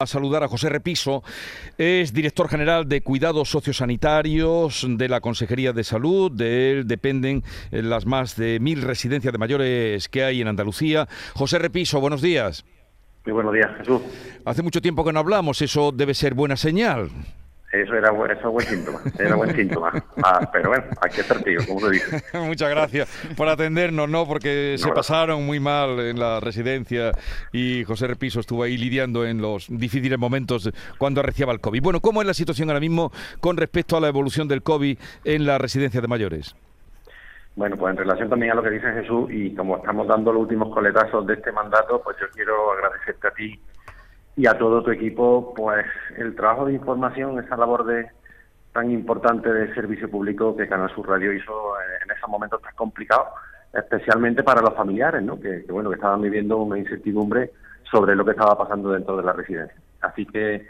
[0.00, 1.24] a saludar a José Repiso,
[1.76, 6.30] es director general de Cuidados Sociosanitarios de la Consejería de Salud.
[6.30, 11.08] De él dependen eh, las más de mil residencias de mayores que hay en Andalucía.
[11.34, 12.64] José Repiso, buenos días.
[13.24, 14.00] Muy buenos días, Jesús.
[14.44, 17.10] Hace mucho tiempo que no hablamos, eso debe ser buena señal.
[17.70, 19.92] Eso era eso buen síntoma, era buen síntoma.
[20.24, 22.22] Ah, pero bueno, hay que estar tío, como se dice.
[22.38, 24.26] Muchas gracias por atendernos, ¿no?
[24.26, 27.12] Porque se pasaron muy mal en la residencia
[27.52, 31.82] y José Repiso estuvo ahí lidiando en los difíciles momentos cuando arreciaba el COVID.
[31.82, 35.46] Bueno, ¿cómo es la situación ahora mismo con respecto a la evolución del COVID en
[35.46, 36.56] la residencia de mayores?
[37.54, 40.42] Bueno, pues en relación también a lo que dice Jesús y como estamos dando los
[40.42, 43.60] últimos coletazos de este mandato, pues yo quiero agradecerte a ti
[44.38, 45.84] y a todo tu equipo, pues
[46.16, 48.06] el trabajo de información, esa labor de
[48.72, 51.74] tan importante de servicio público que Canal Sur Radio hizo
[52.04, 53.26] en esos momentos tan complicados,
[53.74, 55.40] especialmente para los familiares, ¿no?
[55.40, 57.50] Que, bueno, que estaban viviendo una incertidumbre
[57.90, 59.76] sobre lo que estaba pasando dentro de la residencia.
[60.02, 60.68] Así que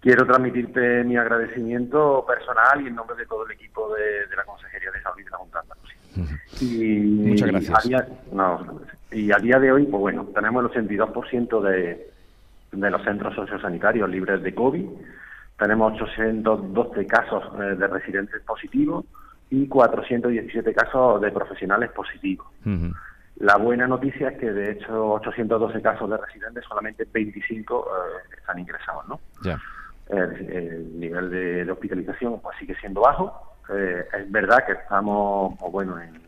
[0.00, 4.90] quiero transmitirte mi agradecimiento personal y en nombre de todo el equipo de, la Consejería
[4.90, 6.38] de Salud de la Junta de Andalucía.
[6.58, 8.08] Y, Muchas gracias.
[9.12, 12.13] y a día de hoy, pues bueno, tenemos el 82% de
[12.74, 14.86] de los centros sociosanitarios libres de COVID.
[15.58, 19.04] Tenemos 812 casos eh, de residentes positivos
[19.50, 22.46] y 417 casos de profesionales positivos.
[23.36, 28.58] La buena noticia es que de hecho 812 casos de residentes, solamente 25 eh, están
[28.58, 29.20] ingresados, ¿no?
[30.08, 33.56] El, nivel de, hospitalización pues sigue siendo bajo.
[33.70, 36.22] Eh, es verdad que estamos, bueno, en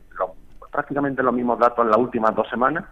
[0.73, 2.85] prácticamente los mismos datos en las últimas dos semanas,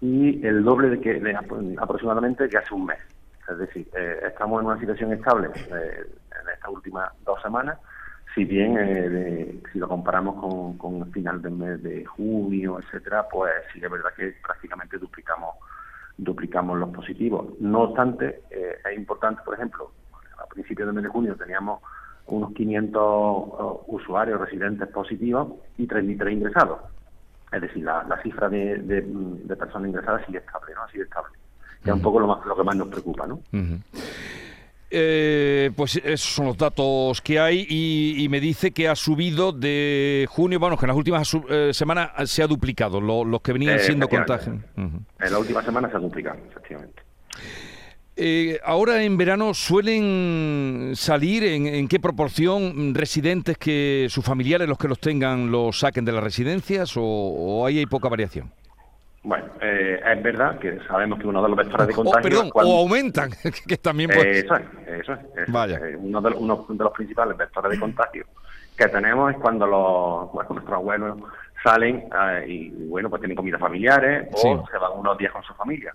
[0.00, 1.36] y el doble de que
[1.78, 2.98] aproximadamente que hace un mes.
[3.48, 7.78] Es decir, eh, estamos en una situación estable eh, en estas últimas dos semanas,
[8.34, 13.52] si bien eh, si lo comparamos con, el final del mes de junio, etcétera, pues
[13.72, 15.56] sí es verdad que prácticamente duplicamos
[16.16, 17.46] duplicamos los positivos.
[17.58, 19.90] No obstante, es importante, por ejemplo,
[20.38, 21.80] a principios del mes de junio teníamos
[22.26, 26.78] unos 500 usuarios residentes positivos y 33 ingresados.
[27.54, 30.88] Es decir, la, cifra de, de, personas ingresadas sigue estable, ¿no?
[30.88, 31.36] Sigue estable.
[31.82, 33.40] Que es un poco lo, más, lo que más nos preocupa, ¿no?
[34.90, 40.26] Eh, pues esos son los datos que hay y, me dice que ha subido de
[40.30, 44.08] junio, bueno, que en las últimas eh, semanas se ha duplicado los que venían siendo
[44.08, 44.56] contagios.
[44.76, 47.02] En la última semana se ha duplicado, efectivamente.
[48.16, 54.86] Eh, ahora en verano suelen salir en, qué proporción residentes que sus familiares, los que
[54.86, 58.52] los tengan, los saquen de las residencias o, ahí hay poca variación.
[59.24, 62.50] Bueno, eh, es verdad que sabemos que uno de los vectores de contagio...
[62.52, 63.30] o aumentan,
[63.66, 64.40] que también puede...
[64.40, 64.62] eso es,
[65.00, 65.50] eso es.
[65.50, 65.78] Vaya.
[65.78, 68.26] Eh, uno, de, los principales vectores de contagio
[68.76, 71.18] que tenemos es cuando los, bueno, nuestros abuelos
[71.64, 72.04] salen
[72.46, 75.94] y, bueno, pues tienen comidas familiares o se van unos días con su familia.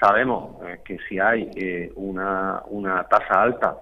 [0.00, 3.76] Sabemos eh, que si hay eh, una, una tasa alta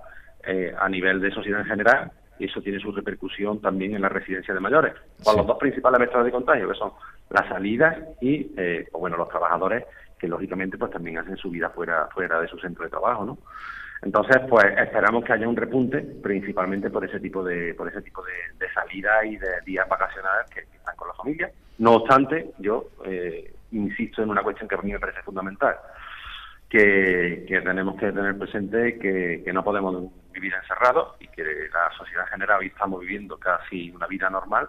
[0.44, 4.52] eh, a nivel de sociedad en general, eso tiene su repercusión también en la residencia
[4.52, 6.92] de mayores, con los dos principales vectores de contagio, que son
[7.30, 9.84] las salidas y, pues bueno, los trabajadores
[10.18, 13.38] que lógicamente pues también hacen su vida fuera fuera de su centro de trabajo, ¿no?
[14.02, 18.22] Entonces, pues esperamos que haya un repunte, principalmente por ese tipo de por ese tipo
[18.24, 21.50] de, de salidas y de días vacacionales que, están con la familia.
[21.78, 22.88] No obstante, yo
[23.72, 25.76] insisto en una cuestión que a mí me parece fundamental
[26.68, 32.32] que, tenemos que tener presente que, no podemos vivir encerrados y que la sociedad en
[32.32, 34.68] general hoy estamos viviendo casi una vida normal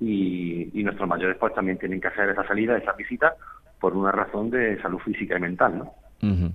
[0.00, 3.34] y, nuestros mayores pues también tienen que hacer esa salida, esa visita
[3.80, 6.52] por una razón de salud física y mental, ¿no?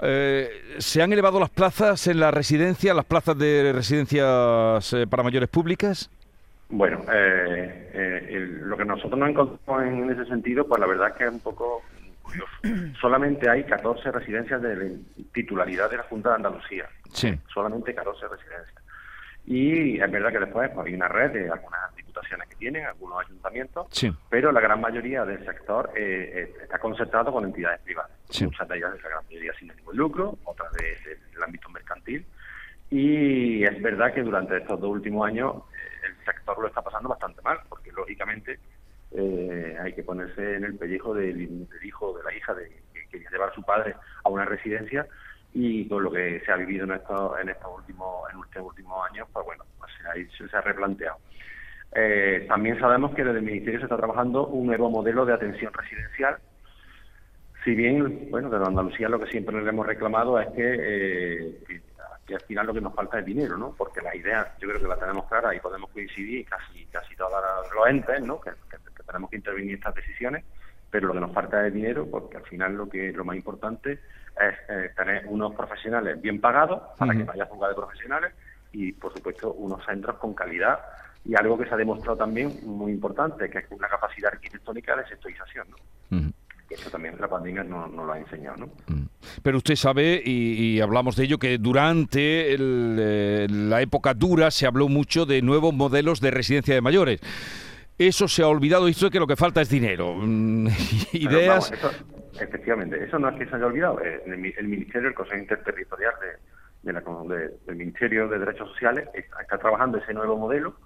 [0.00, 5.24] Eh, ¿Se han elevado las plazas en la residencia, las plazas de residencias eh, para
[5.24, 6.08] mayores públicas?
[6.70, 11.24] Bueno, eh, lo que nosotros nos encontramos en ese sentido, pues la verdad es que
[11.24, 11.82] es un poco
[13.00, 14.98] Solamente hay 14 residencias de
[15.32, 16.88] titularidad de la Junta de Andalucía.
[17.12, 17.38] Sí.
[17.52, 18.82] Solamente 14 residencias.
[19.46, 23.24] Y es verdad que después pues, hay una red de algunas diputaciones que tienen, algunos
[23.24, 23.86] ayuntamientos,
[24.28, 28.10] pero la gran mayoría del sector eh, eh, está concertado con entidades privadas.
[28.42, 32.26] Muchas de ellas, la gran mayoría sin ningún lucro, otras del ámbito mercantil.
[32.90, 35.77] Y es verdad que durante estos dos últimos años eh, el
[36.32, 38.58] sector lo está pasando bastante mal, porque lógicamente
[39.12, 43.26] eh, hay que ponerse en el pellejo del, hijo de la hija de que quiere
[43.30, 45.06] llevar a su padre a una residencia
[45.54, 49.10] y con lo que se ha vivido en estos en estos últimos en estos últimos
[49.10, 49.90] años pues bueno pues
[50.50, 51.16] se, ha, replanteado.
[51.94, 55.72] Eh, también sabemos que desde el ministerio se está trabajando un nuevo modelo de atención
[55.72, 56.36] residencial.
[57.64, 61.80] Si bien bueno desde Andalucía lo que siempre le hemos reclamado es que, eh, que,
[62.34, 64.88] al final lo que nos falta es dinero no porque la idea yo creo que
[64.88, 67.32] la tenemos clara y podemos coincidir casi casi todos
[67.74, 68.50] los entes no que
[69.08, 70.44] tenemos que intervenir estas decisiones,
[70.90, 73.92] pero lo que nos falta es dinero, porque al final lo que lo más importante
[73.92, 78.32] es eh, tener unos profesionales bien pagados para que no haya fuga de profesionales
[78.72, 80.78] y, por supuesto, unos centros con calidad
[81.24, 85.08] y algo que se ha demostrado también muy importante, que es una capacidad arquitectónica de
[85.08, 85.68] sectorización.
[85.70, 86.27] ¿no?
[86.70, 88.56] Eso también la pandemia nos no lo ha enseñado.
[88.58, 88.68] ¿no?
[89.42, 94.88] Pero usted sabe, y, hablamos de ello, que durante eh, la época dura se habló
[94.88, 97.20] mucho de nuevos modelos de residencia de mayores.
[97.98, 100.14] Eso se ha olvidado y esto es que lo que falta es dinero.
[101.12, 101.72] Ideas.
[102.38, 104.00] efectivamente, eso no es que se haya olvidado.
[104.00, 104.38] El,
[104.68, 106.14] Ministerio, el Consejo Interterritorial
[106.82, 110.76] de, del Ministerio de Derechos Sociales está, trabajando ese nuevo modelo.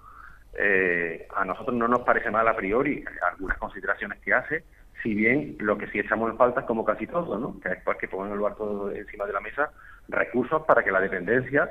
[0.57, 4.63] Eh, a nosotros no nos parece mal a priori algunas consideraciones que hace,
[5.03, 7.59] si bien lo que sí echamos en falta es como casi todo, ¿no?
[7.59, 9.69] que es pues, que pongan el todo encima de la mesa
[10.07, 11.69] recursos para que la dependencia,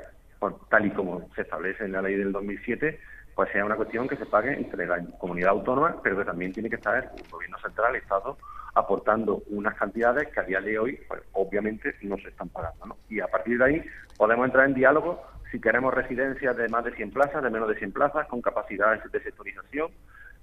[0.69, 2.99] tal y como se establece en la ley del 2007,
[3.35, 6.69] pues sea una cuestión que se pague entre la comunidad autónoma, pero que también tiene
[6.69, 8.37] que estar el gobierno central, el Estado,
[8.75, 12.85] aportando unas cantidades que a día de hoy, pues, obviamente, no se están pagando.
[12.85, 12.97] ¿no?
[13.09, 13.85] Y a partir de ahí
[14.17, 15.21] podemos entrar en diálogo
[15.51, 19.03] si queremos residencias de más de 100 plazas, de menos de 100 plazas, con capacidades
[19.11, 19.91] de sectorización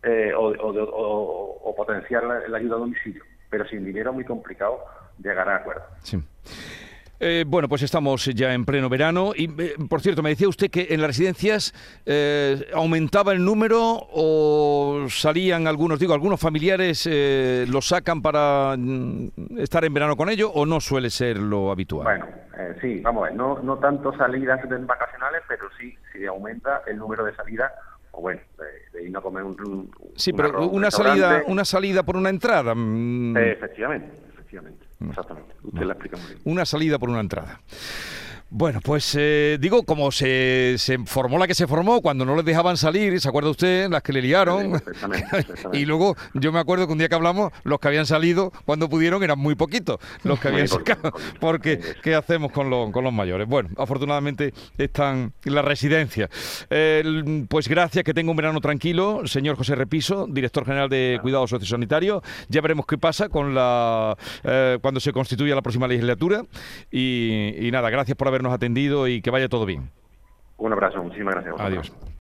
[0.02, 3.25] eh, o, potenciar la, ayuda a domicilio.
[3.49, 4.79] Pero sin dinero es muy complicado
[5.19, 5.82] llegar a acuerdo.
[6.02, 6.23] Sí.
[7.23, 10.70] Eh, bueno, pues estamos ya en pleno verano y, eh, por cierto, me decía usted
[10.70, 11.75] que en las residencias
[12.06, 17.06] eh, aumentaba el número o salían algunos, digo, algunos familiares
[17.69, 22.05] los sacan para mm, estar en verano con ellos o no suele ser lo habitual.
[22.05, 22.26] Bueno,
[22.81, 27.26] sí, vamos a ver, no, no tanto salidas vacacionales, pero sí, sí aumenta el número
[27.26, 27.70] de salidas
[28.12, 28.41] o bueno,
[29.02, 32.75] de, ir a comer un, Sí, pero una salida, una salida por una entrada.
[32.75, 33.37] Mm.
[33.37, 34.87] efectivamente, efectivamente.
[35.08, 35.55] Exactamente.
[35.62, 36.41] Usted la explica muy bien.
[36.44, 37.61] Una salida por una entrada.
[38.52, 42.44] Bueno, pues eh, digo, como se, se, formó la que se formó cuando no les
[42.44, 43.88] dejaban salir, ¿se acuerda usted?
[43.88, 44.82] Las que le liaron.
[45.73, 48.88] y luego yo me acuerdo que un día que hablamos, los que habían salido cuando
[48.88, 51.12] pudieron eran muy poquitos, los que habían sacado.
[51.38, 53.47] Porque, ¿qué hacemos con, con los mayores?
[53.47, 56.29] Bueno, afortunadamente están en la residencia.
[57.49, 62.20] pues gracias, que tenga un verano tranquilo, señor José Repiso, director general de Cuidados Sociosanitarios.
[62.49, 66.43] Ya veremos qué pasa con la eh, cuando se constituya la próxima legislatura.
[66.91, 69.91] y nada, gracias por haber nos atendido y que vaya todo bien.
[70.57, 71.55] Un abrazo, muchísimas gracias.
[71.59, 71.93] Adiós.